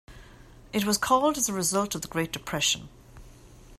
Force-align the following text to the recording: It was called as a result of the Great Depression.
It 0.73 0.83
was 0.83 0.97
called 0.97 1.37
as 1.37 1.47
a 1.47 1.53
result 1.53 1.93
of 1.93 2.01
the 2.01 2.07
Great 2.07 2.31
Depression. 2.31 2.89